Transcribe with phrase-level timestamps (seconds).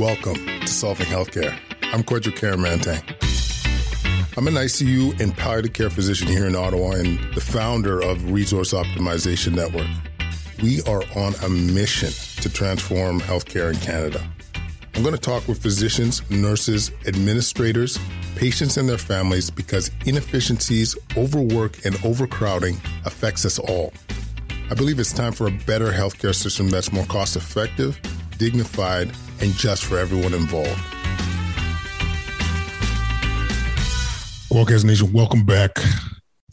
[0.00, 1.54] Welcome to Solving Healthcare.
[1.92, 3.02] I'm Kwadwo Kyeremanteng.
[4.34, 8.72] I'm an ICU and palliative care physician here in Ottawa and the founder of Resource
[8.72, 9.88] Optimization Network.
[10.62, 12.08] We are on a mission
[12.40, 14.26] to transform healthcare in Canada.
[14.94, 17.98] I'm going to talk with physicians, nurses, administrators,
[18.36, 23.92] patients, and their families because inefficiencies, overwork, and overcrowding affects us all.
[24.70, 28.00] I believe it's time for a better healthcare system that's more cost effective,
[28.38, 30.80] dignified, and just for everyone involved.
[34.52, 35.70] Kwadcast Nation, welcome back.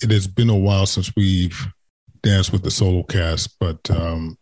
[0.01, 1.67] It has been a while since we've
[2.21, 4.37] danced with the solo cast, but um,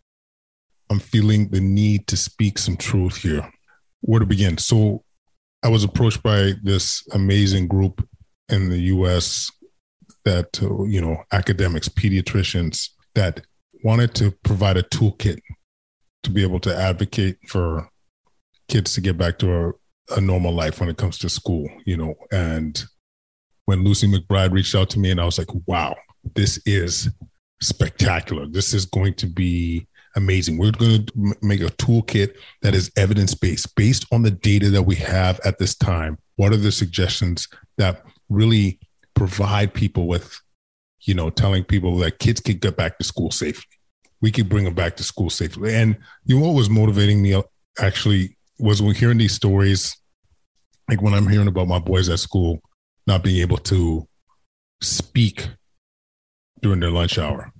[0.89, 3.49] I'm feeling the need to speak some truth here.
[4.01, 4.57] Where to begin?
[4.57, 5.03] So,
[5.63, 8.07] I was approached by this amazing group
[8.49, 9.51] in the US
[10.25, 13.41] that, uh, you know, academics, pediatricians that
[13.83, 15.39] wanted to provide a toolkit
[16.21, 17.89] to be able to advocate for
[18.67, 19.71] kids to get back to a,
[20.17, 22.15] a normal life when it comes to school, you know.
[22.31, 22.83] And
[23.65, 25.95] when Lucy McBride reached out to me, and I was like, wow,
[26.35, 27.09] this is
[27.61, 28.47] spectacular.
[28.47, 30.57] This is going to be amazing.
[30.57, 34.83] We're going to make a toolkit that is evidence based, based on the data that
[34.83, 36.17] we have at this time.
[36.35, 38.79] What are the suggestions that really
[39.13, 40.39] provide people with,
[41.01, 43.65] you know, telling people that kids can get back to school safely?
[44.21, 45.75] We could bring them back to school safely.
[45.75, 47.43] And you know what was motivating me uh,
[47.79, 49.95] actually was when hearing these stories,
[50.89, 52.61] like when I'm hearing about my boys at school
[53.07, 54.07] not being able to
[54.81, 55.47] speak
[56.61, 57.51] during their lunch hour.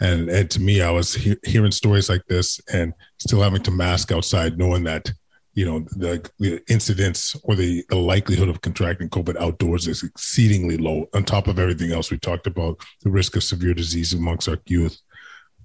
[0.00, 3.70] And, and to me, I was he- hearing stories like this and still having to
[3.70, 5.10] mask outside, knowing that,
[5.54, 10.76] you know, the, the incidence or the, the likelihood of contracting COVID outdoors is exceedingly
[10.76, 14.48] low, on top of everything else we talked about, the risk of severe disease amongst
[14.48, 14.98] our youth.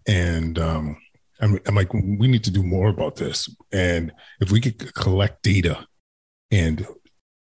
[0.08, 0.97] And um,
[1.41, 3.53] I'm, I'm like, we need to do more about this.
[3.71, 5.85] And if we could collect data
[6.51, 6.85] and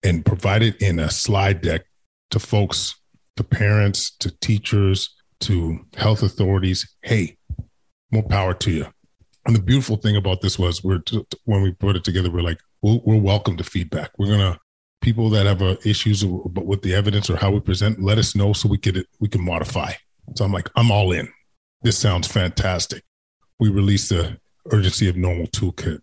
[0.04, 1.86] and provide it in a slide deck
[2.30, 2.94] to folks,
[3.38, 7.38] to parents, to teachers, to health authorities, hey,
[8.12, 8.86] more power to you.
[9.48, 11.02] And the beautiful thing about this was, we're
[11.46, 14.12] when we put it together, we're like, we're, we're welcome to feedback.
[14.18, 14.60] We're gonna
[15.02, 18.54] people that have uh, issues with the evidence or how we present, let us know
[18.54, 19.92] so we could we can modify.
[20.36, 21.32] So I'm like, I'm all in.
[21.82, 23.04] This sounds fantastic
[23.60, 24.38] we released the
[24.72, 26.02] urgency of normal toolkit.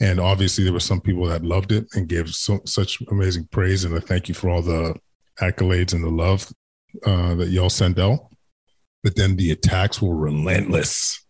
[0.00, 3.84] And obviously, there were some people that loved it and gave so, such amazing praise.
[3.84, 4.94] And I thank you for all the
[5.40, 6.50] accolades and the love
[7.04, 8.20] uh, that y'all send out.
[9.02, 11.24] But then the attacks were relentless,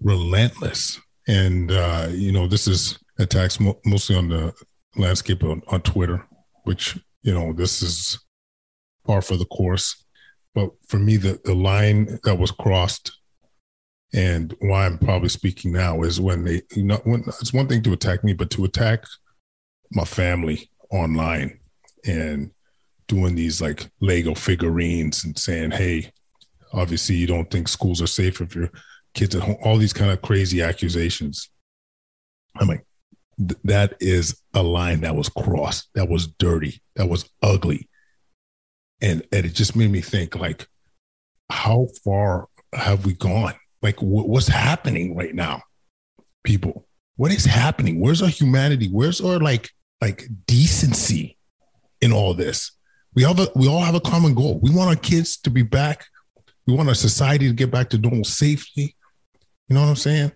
[0.00, 1.00] relentless.
[1.26, 4.52] And, uh, you know, this is attacks mo- mostly on the
[4.96, 6.24] landscape on, on Twitter,
[6.64, 8.18] which, you know, this is
[9.04, 10.04] par for the course.
[10.54, 13.12] But for me, the, the line that was crossed
[14.14, 17.82] and why I'm probably speaking now is when they, you know, when, it's one thing
[17.82, 19.04] to attack me, but to attack
[19.90, 21.58] my family online
[22.04, 22.50] and
[23.08, 26.12] doing these like Lego figurines and saying, hey,
[26.72, 28.70] obviously you don't think schools are safe if your
[29.14, 31.48] kids at home, all these kind of crazy accusations.
[32.56, 32.84] I'm like,
[33.38, 37.88] th- that is a line that was crossed, that was dirty, that was ugly.
[39.00, 40.66] And, and it just made me think like,
[41.50, 43.54] how far have we gone?
[43.82, 45.62] Like what's happening right now
[46.44, 46.86] people?
[47.16, 48.00] What is happening?
[48.00, 48.88] Where's our humanity?
[48.88, 49.70] Where's our like
[50.00, 51.36] like decency
[52.00, 52.72] in all this?
[53.14, 54.58] We have we all have a common goal.
[54.60, 56.06] We want our kids to be back.
[56.66, 58.96] We want our society to get back to normal safely.
[59.68, 60.32] You know what i'm saying?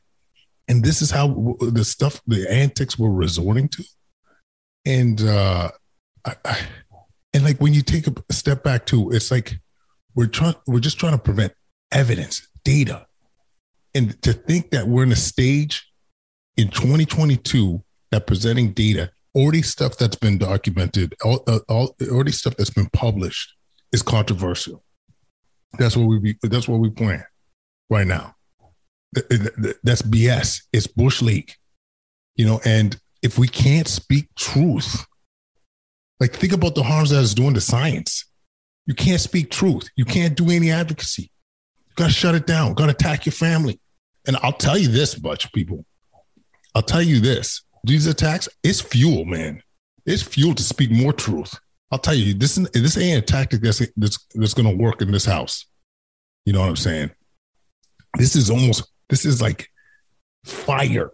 [0.68, 3.84] And this is how the stuff the antics we're resorting to.
[4.84, 5.70] And uh
[6.24, 6.58] I, I,
[7.32, 9.58] and like when you take a step back too it's like
[10.14, 11.52] we're trying we're just trying to prevent
[11.92, 13.06] evidence data
[13.96, 15.90] and to think that we're in a stage
[16.58, 22.56] in 2022 that presenting data, already stuff that's been documented, all, uh, all already stuff
[22.56, 23.54] that's been published
[23.92, 24.84] is controversial.
[25.78, 27.24] That's what we be, that's what we plan
[27.88, 28.34] right now.
[29.12, 30.62] That's BS.
[30.74, 31.52] It's bush league,
[32.34, 32.60] you know.
[32.66, 35.06] And if we can't speak truth,
[36.20, 38.26] like think about the harms that it's doing to science.
[38.84, 39.88] You can't speak truth.
[39.96, 41.30] You can't do any advocacy.
[41.88, 42.74] You got to shut it down.
[42.74, 43.80] Got to attack your family.
[44.26, 45.84] And I'll tell you this, of people.
[46.74, 47.62] I'll tell you this.
[47.84, 49.62] These attacks, it's fuel, man.
[50.04, 51.54] It's fuel to speak more truth.
[51.90, 55.12] I'll tell you, this this ain't a tactic that's that's, that's going to work in
[55.12, 55.66] this house.
[56.44, 57.10] You know what I'm saying?
[58.18, 59.68] This is almost this is like
[60.44, 61.12] fire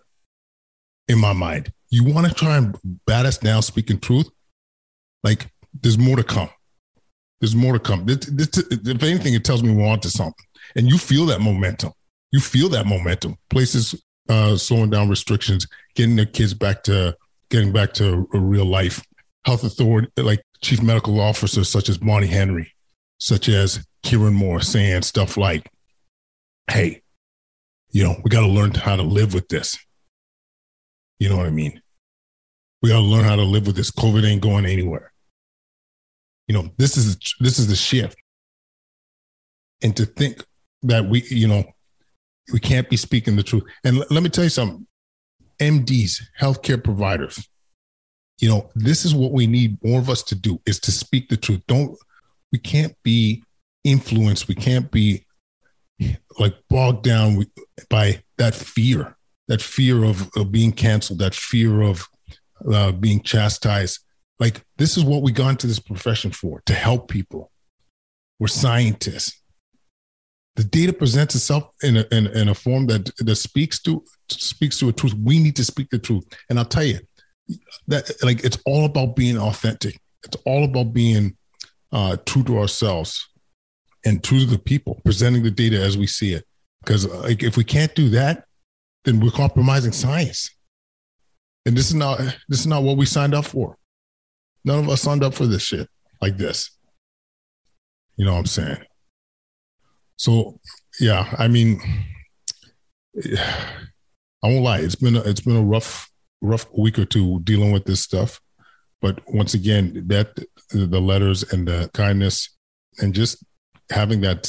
[1.09, 1.73] in my mind.
[1.91, 2.77] You want to try and
[3.07, 4.29] bat us down speaking truth?
[5.23, 5.51] Like
[5.83, 6.49] there's more to come.
[7.41, 8.07] There's more to come.
[8.07, 10.47] This, this, if anything, it tells me we're on to something.
[10.77, 11.93] And you feel that momentum
[12.33, 13.37] you feel that momentum.
[13.51, 13.95] Places
[14.29, 17.17] uh, slowing down restrictions, getting their kids back to
[17.51, 19.05] getting back to a real life
[19.45, 22.73] health authority, like chief medical officers such as Bonnie Henry,
[23.19, 25.69] such as Kieran Moore, saying stuff like,
[26.71, 27.03] "Hey,
[27.91, 29.79] you know, we got to learn how to live with this."
[31.19, 31.81] You know what I mean?
[32.81, 33.91] We got to learn how to live with this.
[33.91, 35.13] COVID ain't going anywhere.
[36.49, 38.17] You know, this is this is the shift,
[39.83, 40.45] and to think
[40.85, 41.65] that we, you know,
[42.53, 43.65] we can't be speaking the truth.
[43.85, 44.87] And l- let me tell you something
[45.61, 47.49] MDs, healthcare providers,
[48.39, 51.29] you know, this is what we need more of us to do is to speak
[51.29, 51.63] the truth.
[51.69, 51.97] Don't,
[52.51, 53.45] we can't be
[53.85, 54.49] influenced.
[54.49, 55.27] We can't be
[56.39, 57.47] like bogged down
[57.89, 59.17] by that fear,
[59.47, 62.09] that fear of, of being canceled, that fear of
[62.69, 64.01] uh, being chastised.
[64.41, 67.53] Like, this is what we got into this profession for to help people.
[68.41, 69.41] We're scientists
[70.57, 74.79] the data presents itself in a, in, in a form that that speaks to speaks
[74.79, 75.15] to a truth.
[75.15, 77.01] We need to speak the truth, and I'll tell you
[77.89, 79.99] that like it's all about being authentic.
[80.25, 81.37] It's all about being
[81.91, 83.29] uh, true to ourselves
[84.05, 86.45] and true to the people, presenting the data as we see it.
[86.81, 88.45] Because like if we can't do that,
[89.05, 90.51] then we're compromising science.
[91.65, 93.77] And this is not this is not what we signed up for.
[94.65, 95.89] None of us signed up for this shit
[96.21, 96.71] like this.
[98.17, 98.85] You know what I'm saying?
[100.23, 100.61] So
[101.01, 101.81] yeah, I mean,
[103.35, 104.79] I won't lie.
[104.79, 106.09] It's been a, it's been a rough
[106.41, 108.41] rough week or two dealing with this stuff,
[109.01, 110.39] but once again, that
[110.71, 112.51] the letters and the kindness
[113.01, 113.45] and just
[113.91, 114.47] having that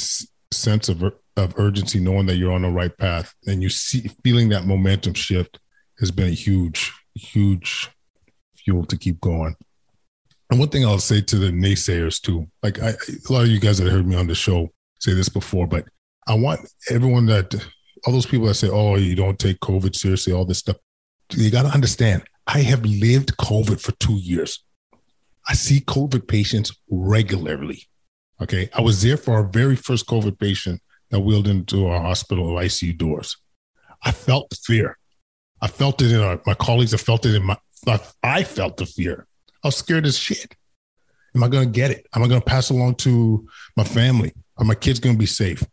[0.52, 1.02] sense of
[1.36, 5.14] of urgency, knowing that you're on the right path, and you see feeling that momentum
[5.14, 5.58] shift
[5.98, 7.90] has been a huge huge
[8.54, 9.56] fuel to keep going.
[10.50, 13.58] And one thing I'll say to the naysayers too, like I, a lot of you
[13.58, 14.70] guys that heard me on the show
[15.04, 15.84] say this before, but
[16.26, 16.60] I want
[16.90, 17.54] everyone that
[18.06, 20.76] all those people that say, "Oh, you don't take COVID seriously," all this stuff.
[21.30, 22.24] You got to understand.
[22.46, 24.62] I have lived COVID for two years.
[25.48, 27.86] I see COVID patients regularly.
[28.40, 30.80] Okay, I was there for our very first COVID patient
[31.10, 33.36] that wheeled into our hospital ICU doors.
[34.02, 34.98] I felt the fear.
[35.60, 36.94] I felt it in our, my colleagues.
[36.94, 37.56] I felt it in my.
[38.22, 39.26] I felt the fear.
[39.62, 40.56] I was scared as shit.
[41.34, 42.06] Am I going to get it?
[42.14, 43.46] Am I going to pass along to
[43.76, 44.32] my family?
[44.56, 45.64] Are my kids going to be safe?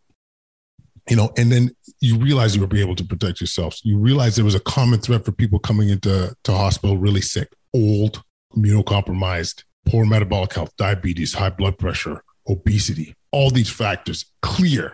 [1.09, 3.81] You know, and then you realize you be able to protect yourselves.
[3.83, 7.51] You realize there was a common threat for people coming into to hospital really sick,
[7.73, 8.23] old,
[8.55, 14.93] immunocompromised, poor metabolic health, diabetes, high blood pressure, obesity, all these factors clear.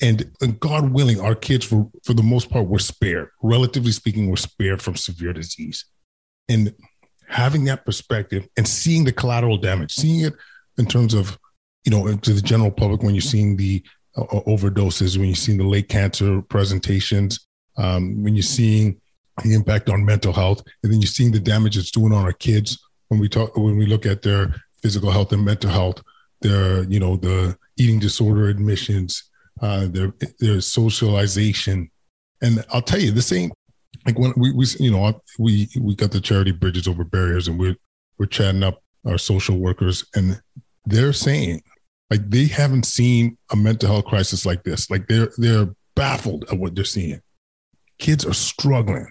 [0.00, 3.28] And, and God willing, our kids, for, for the most part, were spared.
[3.42, 5.84] Relatively speaking, were spared from severe disease.
[6.48, 6.74] And
[7.28, 10.34] having that perspective and seeing the collateral damage, seeing it
[10.76, 11.38] in terms of
[11.84, 13.82] you know, to the general public when you're seeing the
[14.16, 17.46] uh, overdoses, when you're seeing the late cancer presentations,
[17.76, 19.00] um, when you're seeing
[19.42, 22.32] the impact on mental health, and then you're seeing the damage it's doing on our
[22.32, 26.02] kids when we talk when we look at their physical health and mental health,
[26.40, 29.30] their you know the eating disorder admissions,
[29.60, 31.90] uh, their their socialization,
[32.40, 33.52] and I'll tell you this ain't
[34.06, 37.58] like when we, we you know we we got the charity bridges over barriers and
[37.58, 37.76] we're
[38.18, 40.40] we're chatting up our social workers and
[40.86, 41.62] they're saying
[42.12, 44.90] like they haven't seen a mental health crisis like this.
[44.90, 47.22] Like they're they're baffled at what they're seeing.
[47.98, 49.10] Kids are struggling.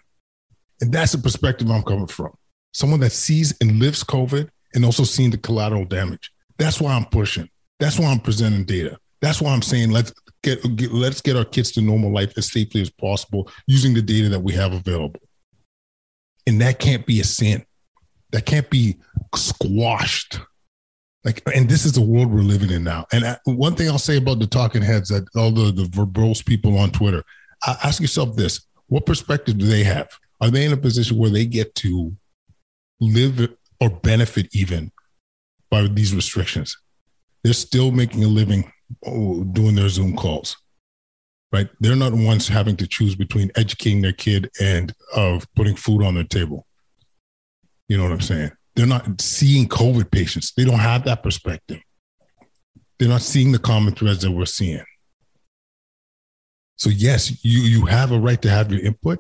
[0.81, 2.31] And that's the perspective I'm coming from.
[2.73, 6.31] Someone that sees and lives COVID and also seeing the collateral damage.
[6.59, 7.49] That's why I'm pushing.
[7.79, 8.99] That's why I'm presenting data.
[9.19, 12.51] That's why I'm saying let's get, get let's get our kids to normal life as
[12.51, 15.21] safely as possible using the data that we have available.
[16.45, 17.65] And that can't be a sin.
[18.31, 18.97] That can't be
[19.33, 20.39] squashed
[21.23, 23.05] like, and this is the world we're living in now.
[23.11, 26.77] And one thing I'll say about the talking heads that all the, the verbose people
[26.77, 27.23] on Twitter,
[27.83, 30.09] ask yourself this what perspective do they have?
[30.41, 32.15] Are they in a position where they get to
[32.99, 33.47] live
[33.79, 34.91] or benefit even
[35.69, 36.75] by these restrictions?
[37.43, 38.71] They're still making a living
[39.05, 40.57] oh, doing their Zoom calls,
[41.53, 41.69] right?
[41.79, 46.03] They're not the ones having to choose between educating their kid and of putting food
[46.03, 46.67] on their table.
[47.87, 48.51] You know what I'm saying?
[48.75, 50.53] They're not seeing COVID patients.
[50.53, 51.79] They don't have that perspective.
[52.97, 54.83] They're not seeing the common threads that we're seeing.
[56.77, 59.19] So yes, you you have a right to have your input,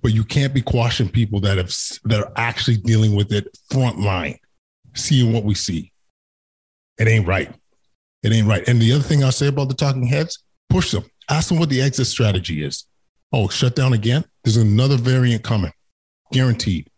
[0.00, 4.00] but you can't be quashing people that have that are actually dealing with it front
[4.00, 4.38] line,
[4.94, 5.92] seeing what we see.
[6.98, 7.52] It ain't right.
[8.22, 8.66] It ain't right.
[8.68, 11.04] And the other thing I'll say about the talking heads, push them.
[11.30, 12.86] Ask them what the exit strategy is.
[13.32, 14.24] Oh, shut down again?
[14.42, 15.72] There's another variant coming.
[16.32, 16.88] Guaranteed.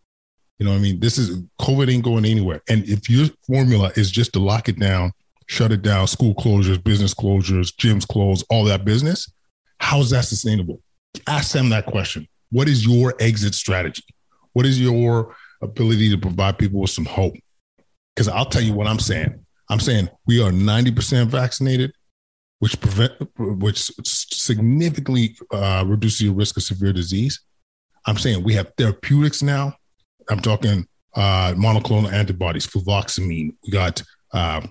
[0.60, 1.00] You know what I mean?
[1.00, 2.60] This is COVID ain't going anywhere.
[2.68, 5.10] And if your formula is just to lock it down,
[5.46, 9.28] shut it down, school closures, business closures, gyms closed, all that business,
[9.78, 10.80] how is that sustainable?
[11.26, 12.28] Ask them that question.
[12.50, 14.04] What is your exit strategy?
[14.52, 17.34] What is your ability to provide people with some hope.
[18.14, 19.44] Because I'll tell you what I'm saying.
[19.68, 21.92] I'm saying we are 90% vaccinated,
[22.58, 27.40] which prevent, which significantly uh, reduces your risk of severe disease.
[28.06, 29.74] I'm saying we have therapeutics now.
[30.30, 33.54] I'm talking uh, monoclonal antibodies, fluvoxamine.
[33.64, 34.62] We got uh,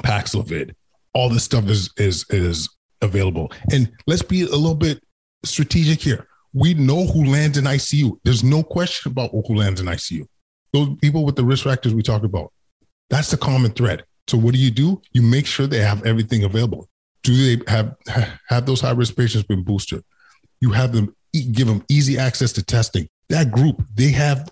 [0.00, 0.74] Paxlovid.
[1.14, 2.68] All this stuff is is is
[3.02, 3.52] available.
[3.72, 5.02] And let's be a little bit
[5.44, 6.26] strategic here.
[6.52, 8.18] We know who lands in ICU.
[8.24, 10.26] There's no question about who lands in ICU.
[10.72, 12.52] Those people with the risk factors we talked about.
[13.10, 14.04] That's the common thread.
[14.26, 15.00] So what do you do?
[15.12, 16.88] You make sure they have everything available.
[17.22, 17.96] Do they have
[18.48, 20.04] have those high risk patients been boosted?
[20.60, 23.08] You have them give them easy access to testing.
[23.28, 24.48] That group, they have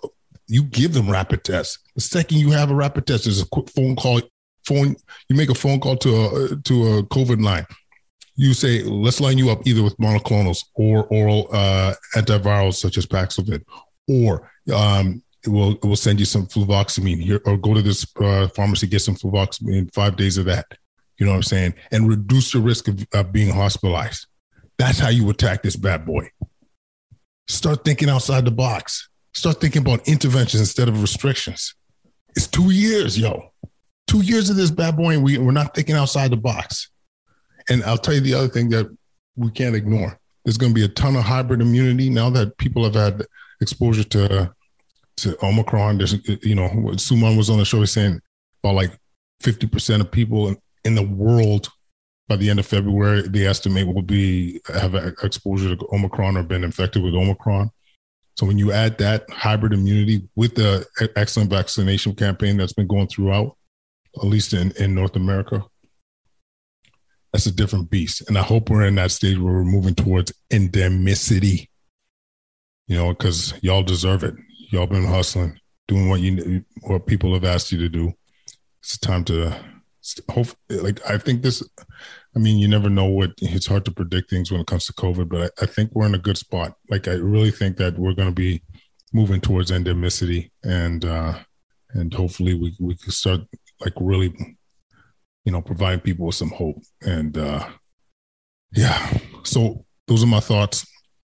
[0.47, 1.79] you give them rapid tests.
[1.95, 4.21] The second you have a rapid test, there's a quick phone call.
[4.65, 4.95] Phone,
[5.29, 7.65] you make a phone call to a to a COVID line.
[8.35, 13.05] You say, let's line you up either with monoclonals or oral uh, antivirals such as
[13.05, 13.63] Paxlovid,
[14.07, 18.87] or um, it will send you some fluvoxamine here, or go to this uh, pharmacy
[18.87, 19.93] get some fluvoxamine.
[19.93, 20.65] Five days of that.
[21.17, 24.27] You know what I'm saying, and reduce the risk of, of being hospitalized.
[24.77, 26.29] That's how you attack this bad boy.
[27.47, 29.09] Start thinking outside the box.
[29.37, 31.75] Start thinking about interventions instead of restrictions.
[32.35, 33.51] It's two years, yo.
[34.07, 36.89] Two years of this bad boy, and we, we're not thinking outside the box.
[37.69, 38.87] And I'll tell you the other thing that
[39.35, 40.19] we can't ignore.
[40.43, 43.27] There's going to be a ton of hybrid immunity now that people have had
[43.61, 44.51] exposure to
[45.17, 45.99] to Omicron.
[45.99, 48.19] There's, you know, Sumon was on the show saying
[48.63, 48.97] about like
[49.43, 51.69] 50% of people in, the world
[52.27, 56.63] by the end of February, they estimate will be have exposure to Omicron or been
[56.63, 57.69] infected with Omicron.
[58.37, 63.07] So when you add that hybrid immunity with the excellent vaccination campaign that's been going
[63.07, 63.57] throughout,
[64.15, 65.63] at least in, in North America,
[67.33, 68.27] that's a different beast.
[68.27, 71.67] And I hope we're in that stage where we're moving towards endemicity.
[72.87, 74.35] You know, because y'all deserve it.
[74.69, 78.13] Y'all been hustling, doing what you what people have asked you to do.
[78.81, 79.59] It's time to
[80.29, 81.67] hope like I think this
[82.37, 84.93] I mean you never know what it's hard to predict things when it comes to
[84.93, 86.75] COVID, but I, I think we're in a good spot.
[86.87, 88.61] Like I really think that we're gonna be
[89.11, 91.33] moving towards endemicity and uh
[91.93, 93.41] and hopefully we we can start
[93.79, 94.35] like really
[95.45, 97.65] you know providing people with some hope and uh
[98.73, 100.85] yeah so those are my thoughts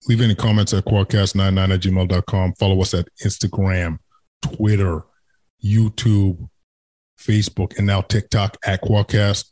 [0.08, 2.54] leave any comments at kwadcast99 at gmail.com.
[2.54, 4.00] follow us at instagram
[4.42, 5.04] twitter
[5.64, 6.50] youtube
[7.18, 9.46] Facebook, and now TikTok at Kwadcast.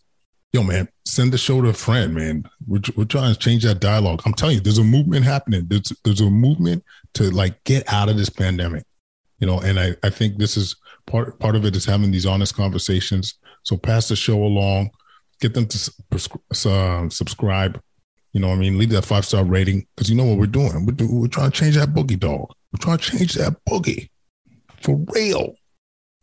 [0.56, 2.42] Yo, man, send the show to a friend, man.
[2.66, 4.22] We're, we're trying to change that dialogue.
[4.26, 5.66] I'm telling you, there's a movement happening.
[5.68, 6.82] There's, there's a movement
[7.16, 8.86] to like get out of this pandemic,
[9.40, 12.26] you know, and I, I think this is part, part of it is having these
[12.26, 13.34] honest conversations.
[13.64, 14.92] So pass the show along,
[15.42, 15.92] get them to
[16.70, 17.82] uh, subscribe.
[18.32, 20.86] You know, I mean, leave that five star rating because you know what we're doing.
[20.86, 22.50] We're, do, we're trying to change that boogie dog.
[22.72, 24.08] We're trying to change that boogie
[24.82, 25.56] for real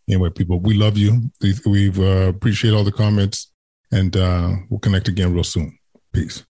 [0.09, 1.31] anyway, people, we love you.
[1.67, 3.52] We've, uh, appreciate all the comments,
[3.93, 5.79] and uh, we'll connect again real soon.
[6.13, 6.45] Peace.